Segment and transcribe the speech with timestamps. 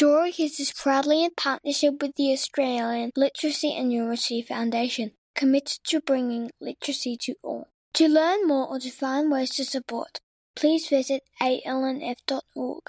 [0.00, 6.52] Story is proudly in partnership with the Australian Literacy and Numeracy Foundation, committed to bringing
[6.60, 7.66] literacy to all.
[7.94, 10.20] To learn more or to find ways to support,
[10.54, 12.82] please visit alnf.org.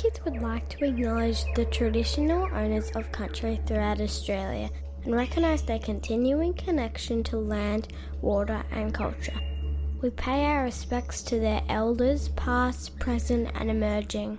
[0.00, 4.70] Kids would like to acknowledge the traditional owners of country throughout Australia
[5.02, 7.88] and recognise their continuing connection to land,
[8.20, 9.34] water, and culture.
[10.00, 14.38] We pay our respects to their elders, past, present, and emerging.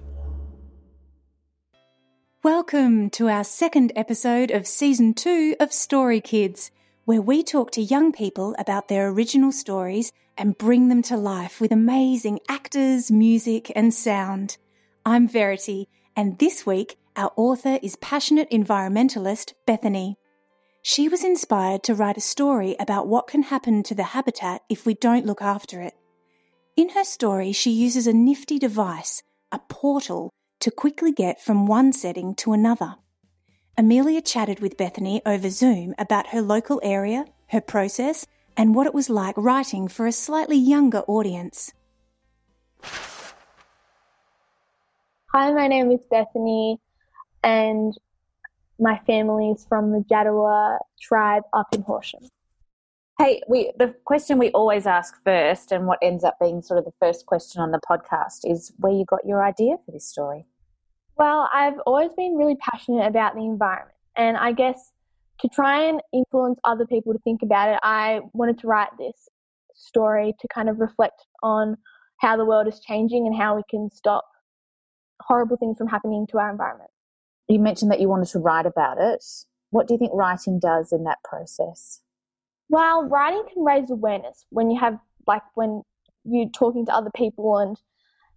[2.41, 6.71] Welcome to our second episode of season two of Story Kids,
[7.03, 11.59] where we talk to young people about their original stories and bring them to life
[11.59, 14.55] with amazing actors, music, and sound.
[15.09, 20.17] I'm Verity, and this week our author is passionate environmentalist Bethany.
[20.83, 24.85] She was inspired to write a story about what can happen to the habitat if
[24.85, 25.95] we don't look after it.
[26.77, 30.29] In her story, she uses a nifty device, a portal,
[30.59, 32.93] to quickly get from one setting to another.
[33.79, 38.93] Amelia chatted with Bethany over Zoom about her local area, her process, and what it
[38.93, 41.73] was like writing for a slightly younger audience.
[45.31, 46.79] Hi, my name is Bethany,
[47.43, 47.95] and
[48.79, 52.21] my family is from the Jadawa tribe up in Horsham.
[53.19, 56.85] Hey, we the question we always ask first, and what ends up being sort of
[56.85, 60.47] the first question on the podcast is where you got your idea for this story.
[61.15, 64.93] Well, I've always been really passionate about the environment, and I guess
[65.41, 69.29] to try and influence other people to think about it, I wanted to write this
[69.75, 71.77] story to kind of reflect on
[72.17, 74.25] how the world is changing and how we can stop
[75.21, 76.89] horrible things from happening to our environment.
[77.47, 79.23] You mentioned that you wanted to write about it.
[79.71, 82.01] What do you think writing does in that process?
[82.69, 85.81] Well, writing can raise awareness when you have, like, when
[86.23, 87.77] you're talking to other people and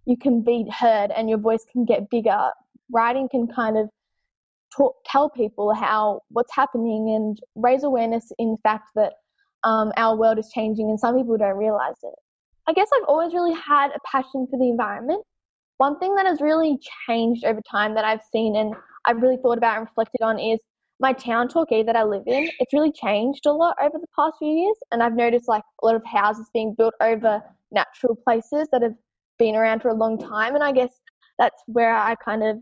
[0.05, 2.49] you can be heard and your voice can get bigger.
[2.91, 3.89] Writing can kind of
[4.75, 9.13] talk, tell people how what's happening and raise awareness in the fact that
[9.63, 12.15] um, our world is changing and some people don't realize it.
[12.67, 15.23] I guess I've always really had a passion for the environment.
[15.83, 18.73] One thing that has really changed over time that I've seen and
[19.03, 20.61] I've really thought about and reflected on is
[21.01, 22.49] my town Torquay that I live in.
[22.59, 25.85] It's really changed a lot over the past few years, and I've noticed like a
[25.85, 28.93] lot of houses being built over natural places that have
[29.37, 31.01] been around for a long time, and I guess
[31.37, 32.59] that's where I kind of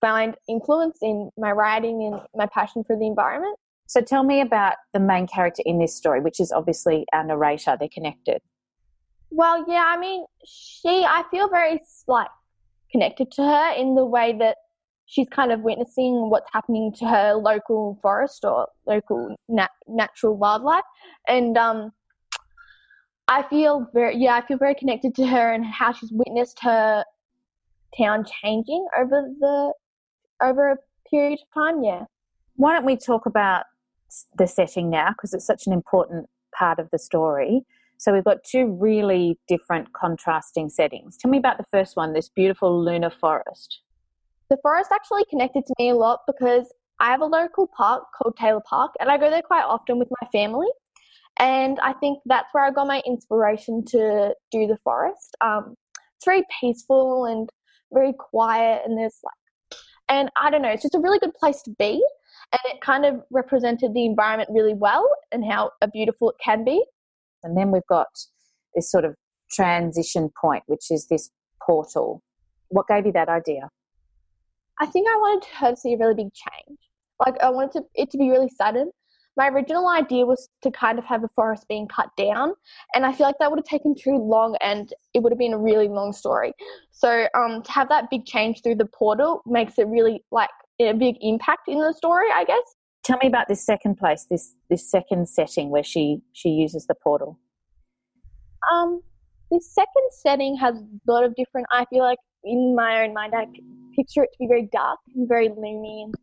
[0.00, 3.58] find influence in my writing and my passion for the environment.
[3.88, 7.76] So tell me about the main character in this story, which is obviously our narrator.
[7.78, 8.40] They're connected.
[9.36, 12.28] Well, yeah, I mean, she, I feel very like
[12.90, 14.56] connected to her in the way that
[15.04, 20.84] she's kind of witnessing what's happening to her local forest or local nat- natural wildlife,
[21.28, 21.92] and um,
[23.28, 27.04] I feel very, yeah, I feel very connected to her and how she's witnessed her
[27.98, 29.74] town changing over the
[30.42, 30.76] over a
[31.10, 31.84] period of time.
[31.84, 32.04] Yeah.
[32.54, 33.64] Why don't we talk about
[34.38, 37.66] the setting now because it's such an important part of the story.
[37.98, 41.16] So we've got two really different contrasting settings.
[41.16, 43.80] Tell me about the first one, this beautiful lunar forest.
[44.50, 48.36] The forest actually connected to me a lot because I have a local park called
[48.36, 50.68] Taylor Park and I go there quite often with my family.
[51.38, 55.36] And I think that's where I got my inspiration to do the forest.
[55.40, 55.74] Um,
[56.16, 57.50] it's very peaceful and
[57.92, 61.62] very quiet, and there's like, and I don't know, it's just a really good place
[61.62, 62.02] to be.
[62.52, 66.82] And it kind of represented the environment really well and how beautiful it can be.
[67.46, 68.08] And then we've got
[68.74, 69.14] this sort of
[69.50, 71.30] transition point, which is this
[71.64, 72.22] portal.
[72.68, 73.70] What gave you that idea?
[74.80, 76.78] I think I wanted her to see a really big change.
[77.24, 78.90] Like I wanted to, it to be really sudden.
[79.36, 82.54] My original idea was to kind of have a forest being cut down,
[82.94, 85.52] and I feel like that would have taken too long, and it would have been
[85.52, 86.52] a really long story.
[86.90, 90.48] So um, to have that big change through the portal makes it really like
[90.80, 92.75] a big impact in the story, I guess.
[93.06, 96.94] Tell me about this second place, this this second setting where she she uses the
[96.96, 97.38] portal.
[98.72, 99.00] Um,
[99.48, 101.68] the second setting has a lot of different.
[101.70, 103.46] I feel like in my own mind, I
[103.94, 106.14] picture it to be very dark and very gloomy, and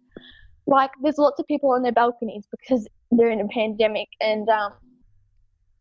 [0.67, 4.73] like there's lots of people on their balconies because they're in a pandemic, and um,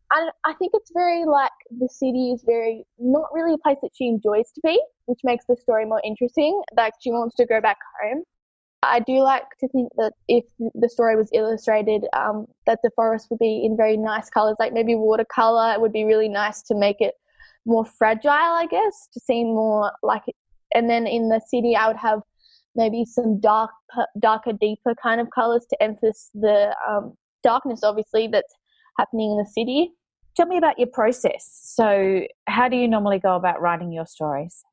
[0.09, 3.91] I I think it's very like the city is very not really a place that
[3.93, 6.61] she enjoys to be, which makes the story more interesting.
[6.77, 8.23] Like she wants to go back home.
[8.87, 13.27] I do like to think that if the story was illustrated, um, that the forest
[13.29, 15.73] would be in very nice colors, like maybe watercolor.
[15.73, 17.15] It would be really nice to make it
[17.65, 20.35] more fragile, I guess, to seem more like it.
[20.73, 22.21] And then in the city, I would have
[22.75, 23.71] maybe some dark,
[24.19, 28.55] darker, deeper kind of colors to emphasize the um, darkness, obviously, that's
[28.97, 29.91] happening in the city.
[30.35, 31.47] Tell me about your process.
[31.63, 34.63] So, how do you normally go about writing your stories?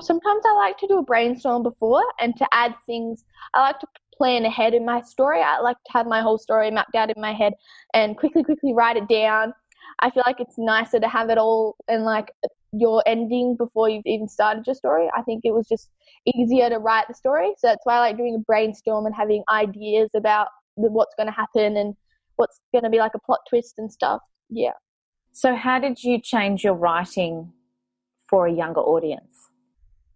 [0.00, 3.24] Sometimes I like to do a brainstorm before and to add things.
[3.54, 3.86] I like to
[4.16, 5.40] plan ahead in my story.
[5.40, 7.54] I like to have my whole story mapped out in my head
[7.94, 9.52] and quickly, quickly write it down.
[10.00, 12.32] I feel like it's nicer to have it all and like
[12.72, 15.08] your ending before you've even started your story.
[15.16, 15.90] I think it was just
[16.34, 17.52] easier to write the story.
[17.58, 21.32] So that's why I like doing a brainstorm and having ideas about what's going to
[21.32, 21.94] happen and
[22.36, 24.20] what's going to be like a plot twist and stuff.
[24.48, 24.72] Yeah.
[25.32, 27.52] So, how did you change your writing
[28.28, 29.49] for a younger audience?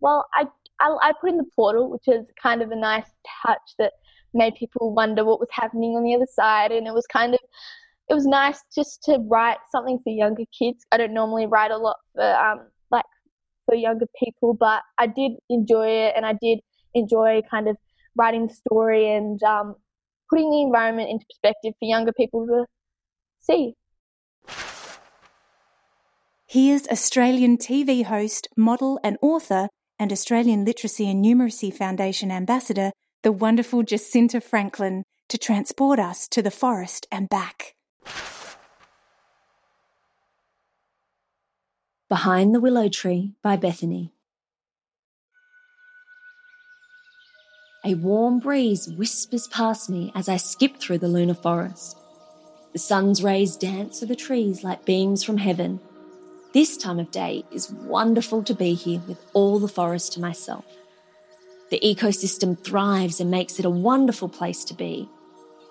[0.05, 0.45] Well, I,
[0.81, 3.07] I, I put in the portal, which is kind of a nice
[3.43, 3.95] touch that
[4.35, 6.73] made people wonder what was happening on the other side.
[6.73, 7.41] And it was kind of,
[8.11, 10.85] it was nice just to write something for younger kids.
[10.93, 13.07] I don't normally write a lot for, um, like,
[13.65, 16.59] for younger people, but I did enjoy it and I did
[16.93, 17.79] enjoy kind of
[18.15, 19.75] writing the story and um,
[20.29, 22.67] putting the environment into perspective for younger people to
[23.41, 23.73] see.
[26.47, 32.93] Here's Australian TV host, model, and author, and Australian Literacy and Numeracy Foundation ambassador,
[33.23, 37.75] the wonderful Jesinta Franklin, to transport us to the forest and back.
[42.09, 44.13] Behind the Willow Tree by Bethany.
[47.87, 51.99] A warm breeze whispers past me as I skip through the lunar forest.
[52.73, 55.81] The sun's rays dance through the trees like beams from heaven.
[56.55, 60.65] This time of day is wonderful to be here with all the forest to myself.
[61.71, 65.09] The ecosystem thrives and makes it a wonderful place to be.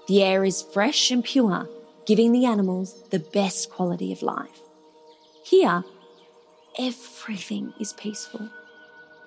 [0.10, 1.70] The air is fresh and pure,
[2.06, 4.60] giving the animals the best quality of life.
[5.46, 5.86] Here,
[6.78, 8.50] everything is peaceful.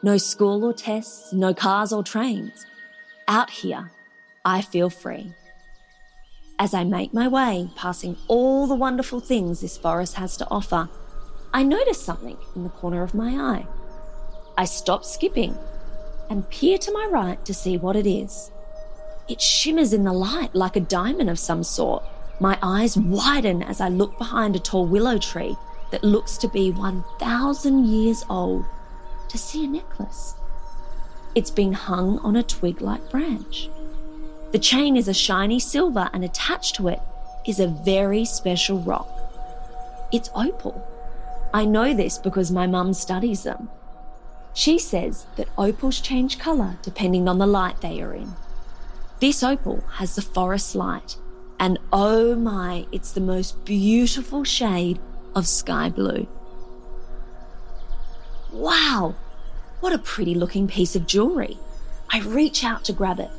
[0.03, 2.67] No school or tests, no cars or trains.
[3.29, 3.93] Out here,
[4.45, 5.33] I feel free.
[6.59, 10.91] As I make my way, passing all the wonderful things this forest has to offer,
[11.53, 13.67] I notice something in the corner of my eye.
[14.59, 15.57] I stop skipping
[16.29, 18.51] and peer to my right to see what it is.
[19.29, 22.05] It shimmers in the light like a diamond of some sort.
[22.41, 25.57] My eyes widen as I look behind a tall willow tree
[25.91, 28.65] that looks to be 1,000 years old
[29.29, 30.35] to see a necklace.
[31.35, 33.69] It's been hung on a twig like branch.
[34.53, 37.01] The chain is a shiny silver, and attached to it
[37.47, 39.09] is a very special rock.
[40.13, 40.87] It's opal.
[41.57, 43.71] I know this because my mum studies them.
[44.53, 48.35] She says that opals change colour depending on the light they are in.
[49.21, 51.17] This opal has the forest light,
[51.59, 54.99] and oh my, it's the most beautiful shade
[55.35, 56.29] of sky blue.
[58.53, 59.15] Wow,
[59.81, 61.57] what a pretty looking piece of jewellery.
[62.11, 63.31] I reach out to grab it.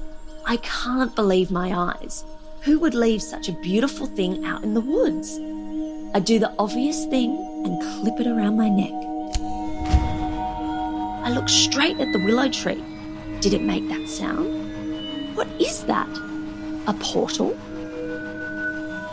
[0.44, 2.26] I can't believe my eyes.
[2.62, 5.40] Who would leave such a beautiful thing out in the woods?
[6.14, 8.94] I do the obvious thing and clip it around my neck.
[11.24, 12.84] I look straight at the willow tree.
[13.42, 15.36] Did it make that sound?
[15.36, 16.08] What is that?
[16.88, 17.56] A portal?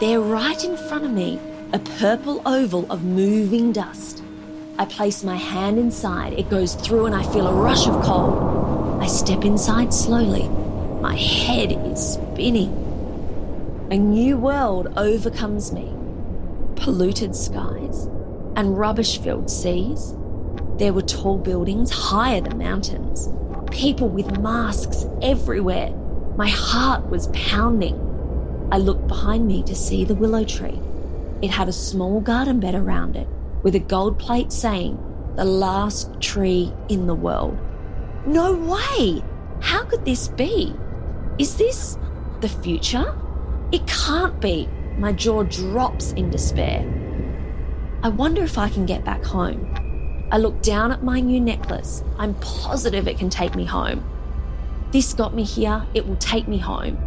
[0.01, 1.41] There, right in front of me,
[1.73, 4.23] a purple oval of moving dust.
[4.79, 9.03] I place my hand inside, it goes through, and I feel a rush of cold.
[9.03, 10.49] I step inside slowly.
[11.01, 12.73] My head is spinning.
[13.91, 15.94] A new world overcomes me
[16.85, 18.05] polluted skies
[18.57, 20.15] and rubbish filled seas.
[20.77, 23.31] There were tall buildings higher than mountains,
[23.71, 25.93] people with masks everywhere.
[26.37, 27.99] My heart was pounding.
[28.71, 30.79] I looked behind me to see the willow tree.
[31.41, 33.29] It had a small garden bed around it
[33.63, 34.99] with a gold plate saying,
[35.37, 37.59] the last tree in the world.
[38.27, 39.23] No way!
[39.61, 40.75] How could this be?
[41.39, 41.97] Is this
[42.43, 43.19] the future?
[43.73, 44.69] It can't be.
[44.99, 46.85] My jaw drops in despair.
[48.03, 50.29] I wonder if I can get back home.
[50.31, 52.03] I look down at my new necklace.
[52.19, 54.05] I'm positive it can take me home.
[54.93, 56.99] This got me here, it will take me home.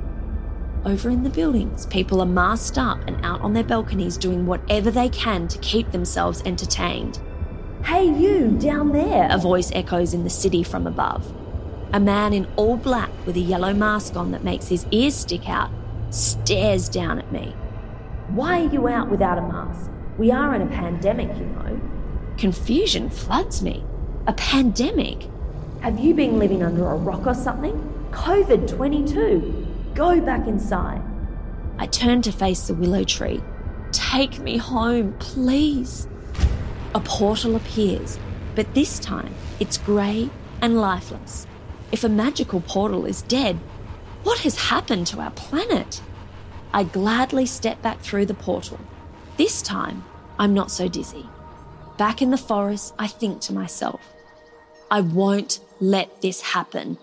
[0.85, 4.91] Over in the buildings, people are masked up and out on their balconies doing whatever
[4.91, 7.19] they can to keep themselves entertained.
[7.83, 11.33] Hey, you down there, a voice echoes in the city from above.
[11.93, 15.49] A man in all black with a yellow mask on that makes his ears stick
[15.49, 15.71] out
[16.09, 17.53] stares down at me.
[18.29, 19.89] Why are you out without a mask?
[20.17, 21.79] We are in a pandemic, you know.
[22.37, 23.85] Confusion floods me.
[24.27, 25.27] A pandemic?
[25.81, 27.73] Have you been living under a rock or something?
[28.11, 29.67] COVID 22.
[29.95, 31.01] Go back inside.
[31.77, 33.41] I turn to face the willow tree.
[33.93, 36.07] Take me home, please.
[36.93, 38.19] A portal appears,
[38.55, 40.29] but this time it's grey
[40.61, 41.47] and lifeless.
[41.93, 43.57] If a magical portal is dead,
[44.23, 46.01] what has happened to our planet?
[46.73, 48.79] I gladly step back through the portal.
[49.37, 50.03] This time,
[50.39, 51.25] I'm not so dizzy.
[51.97, 54.01] Back in the forest, I think to myself,
[54.91, 56.97] I won't let this happen.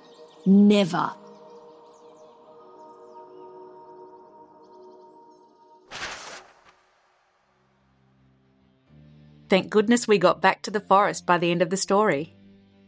[0.47, 1.13] Never.
[9.49, 12.35] Thank goodness we got back to the forest by the end of the story.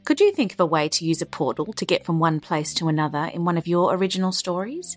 [0.04, 2.73] Could you think of a way to use a portal to get from one place
[2.75, 4.97] to another in one of your original stories?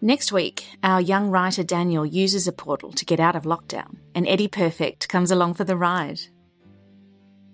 [0.00, 4.28] Next week, our young writer Daniel uses a portal to get out of lockdown, and
[4.28, 6.20] Eddie Perfect comes along for the ride.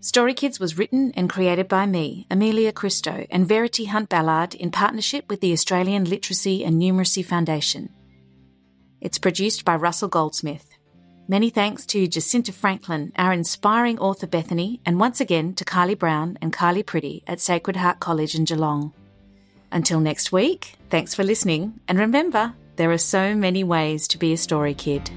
[0.00, 4.70] Story Kids was written and created by me, Amelia Christo, and Verity Hunt Ballard in
[4.70, 7.88] partnership with the Australian Literacy and Numeracy Foundation.
[9.00, 10.68] It's produced by Russell Goldsmith.
[11.26, 16.36] Many thanks to Jesinta Franklin, our inspiring author Bethany, and once again to Kylie Brown
[16.42, 18.92] and Kylie Pretty at Sacred Heart College in Geelong.
[19.72, 24.32] Until next week, thanks for listening, and remember, there are so many ways to be
[24.32, 25.10] a story kid.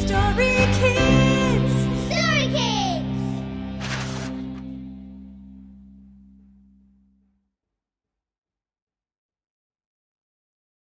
[0.00, 1.21] Story Kids.